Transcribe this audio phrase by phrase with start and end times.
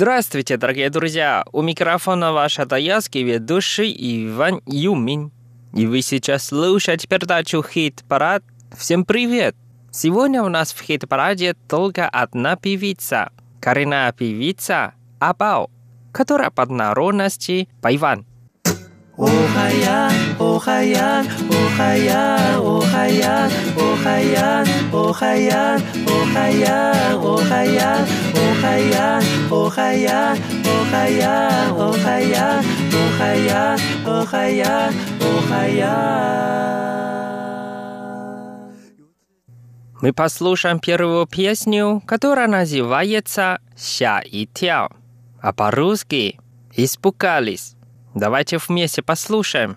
[0.00, 1.44] Здравствуйте, дорогие друзья!
[1.52, 3.94] У микрофона ваш атаялский ведущий
[4.24, 5.30] Иван Юмин.
[5.74, 8.42] И вы сейчас слушаете передачу «Хит-парад».
[8.74, 9.54] Всем привет!
[9.92, 13.30] Сегодня у нас в хит-параде только одна певица.
[13.60, 15.68] Коренная певица Абао,
[16.12, 18.24] которая под народности Пайван.
[40.00, 44.90] Мы послушаем первую песню, которая называется «Ся и тяо»,
[45.42, 46.40] а по-русски
[46.74, 47.76] «Испугались».
[48.14, 49.76] Давайте вместе послушаем.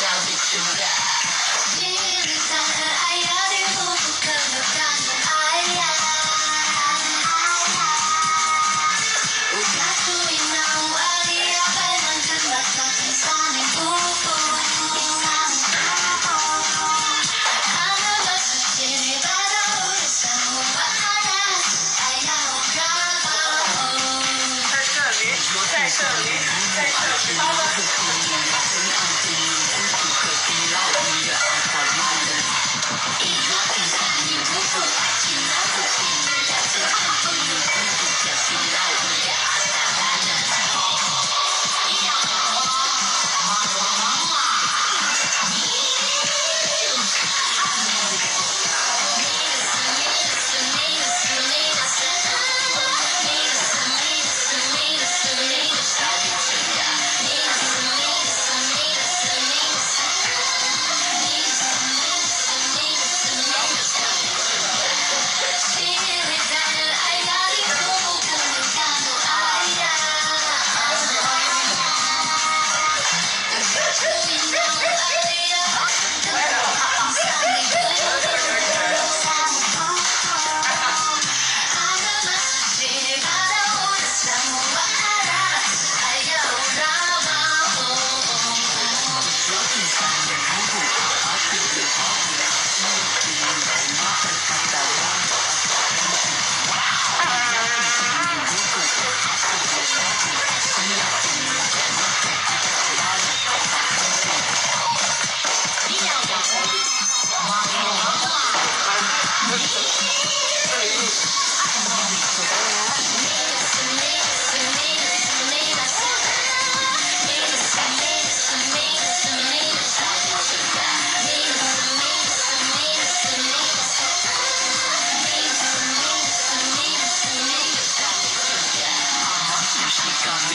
[0.00, 1.00] That we do that.
[1.78, 3.49] Dear desire, I am.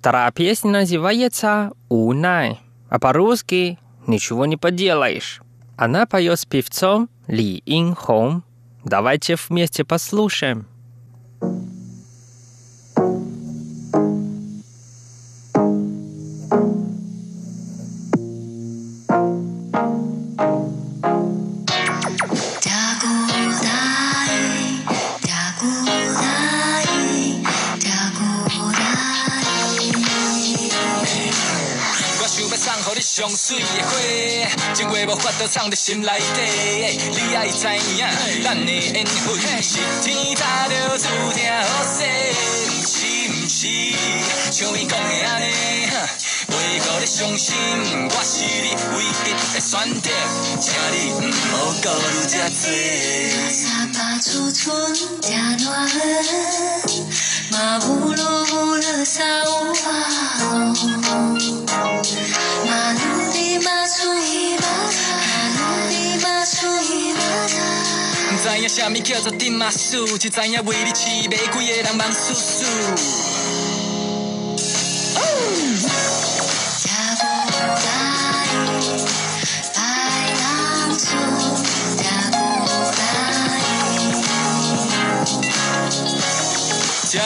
[0.00, 2.58] Вторая песня называется «Унай»,
[2.88, 5.42] а по-русски «Ничего не поделаешь».
[5.76, 8.42] Она поет с певцом Ли Ин Хом.
[8.82, 10.66] Давайте вместе послушаем.
[32.60, 33.96] 送予你上水的花，
[34.74, 36.42] 情话无法度藏在心内底。
[37.10, 37.66] 你爱知
[37.96, 38.06] 影，
[38.44, 42.04] 咱的缘分是天塌着注定好势，
[42.68, 42.92] 毋是
[43.32, 43.66] 毋是，
[44.52, 45.44] 像伊讲的安尼。
[46.48, 47.56] 为何你伤心？
[48.10, 49.70] 我是你唯一的选
[50.02, 50.10] 择，
[50.60, 51.16] 请你毋
[51.50, 52.62] 好顾虑这多。
[53.50, 54.68] 沙巴初春
[55.22, 55.96] 正热火，
[57.52, 58.18] 嘛乌噜
[58.52, 59.88] 乌噜沙乌啊，
[68.42, 72.64] 知影什么叫做顶马术，只知影为你饲玫瑰的人忙叔叔。
[87.10, 87.20] 加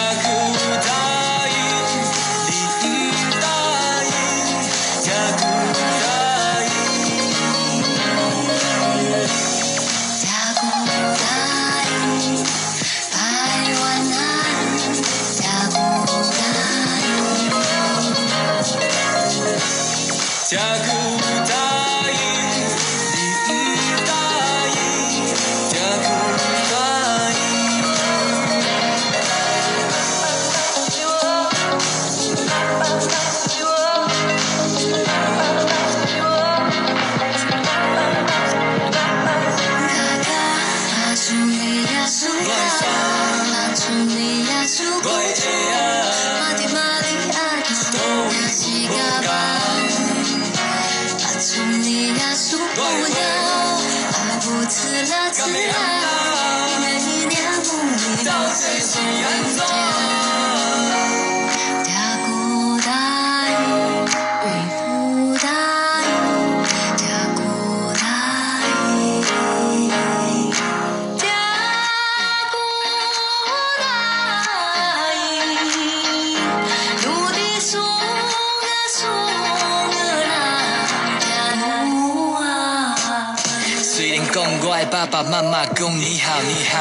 [55.06, 55.68] 那滋味，
[56.66, 59.83] 一年一年不离不弃，几许难。
[85.04, 86.78] 爸爸妈妈公你好你好，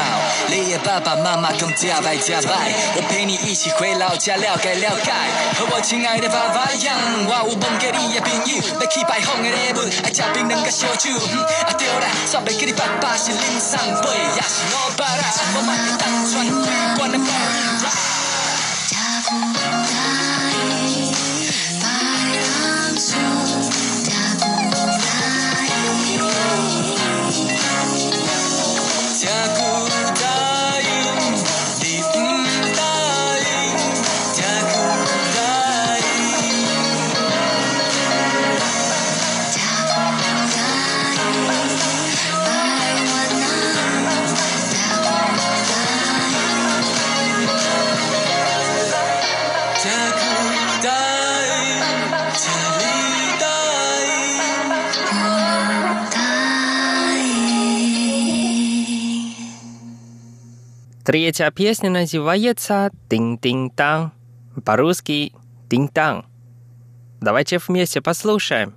[0.48, 5.12] 你的爸爸妈妈公加拜加拜，我陪你一起回老家了解了解。
[5.58, 6.96] 和我亲爱的爸爸一样，
[7.28, 11.10] 我有问过你的朋友，要去拜访的礼物，爱吃槟榔甲烧酒。
[11.66, 15.24] 啊对啦，煞袂记你爸爸是林送杯，也是老爸啦，
[15.56, 16.64] 我嘛会当传规
[16.96, 18.03] 管的宝。
[61.14, 64.12] Третья песня называется «Тинг-тинг-танг».
[64.64, 65.32] По-русски
[65.70, 66.26] «Тинг-танг».
[67.20, 68.74] Давайте вместе послушаем.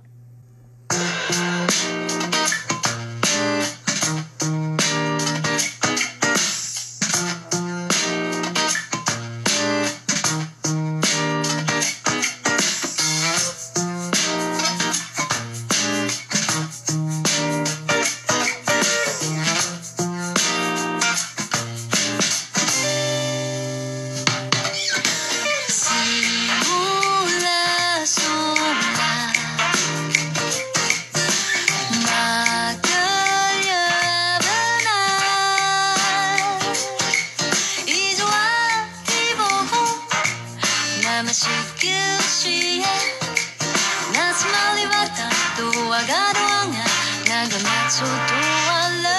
[47.86, 49.17] So do I love.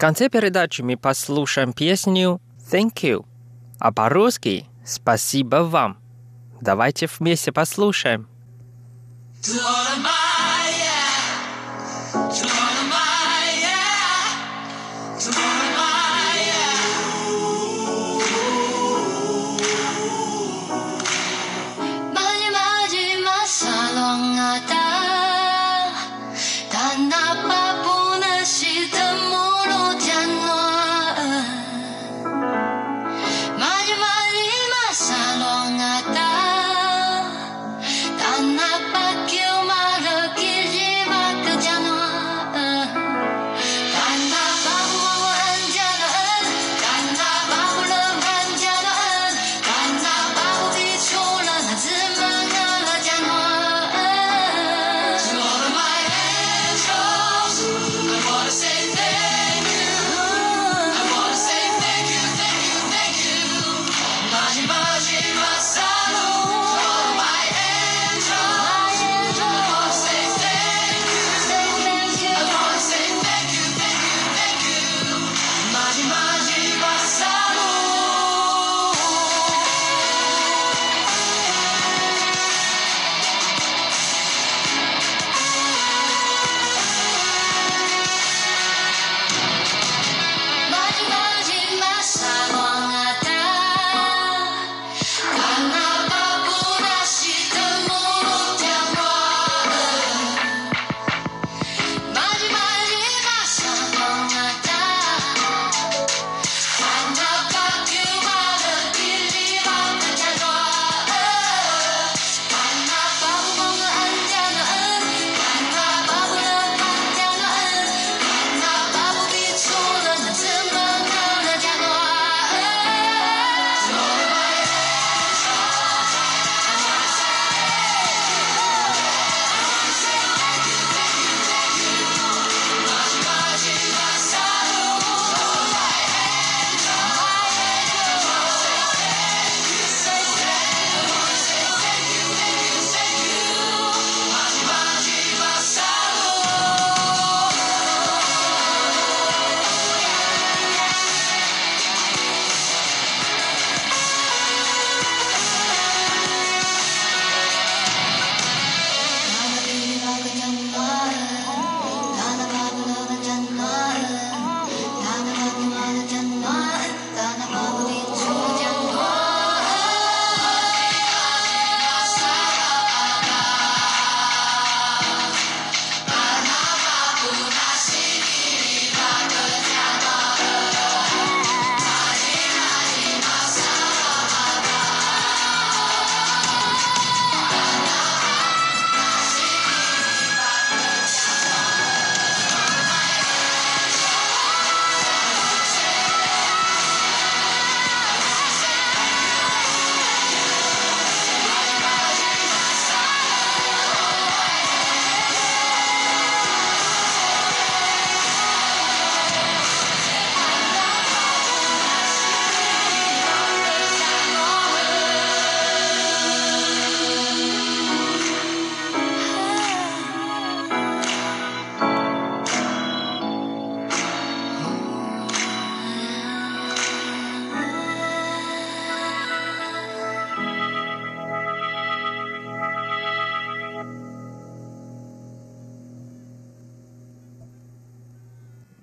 [0.00, 2.40] конце передачи мы послушаем песню
[2.72, 3.26] «Thank you»,
[3.78, 5.98] а по-русски «Спасибо вам».
[6.62, 8.26] Давайте вместе послушаем.
[9.42, 10.06] Don't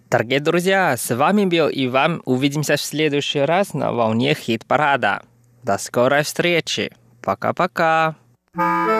[0.10, 5.24] Дорогие друзья, с вами был вам Увидимся в следующий раз на волне хит-парада.
[5.64, 6.94] До скорой встречи.
[7.22, 8.16] Пока-пока.
[8.56, 8.97] thank -пока.